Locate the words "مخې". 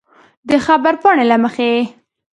1.43-1.71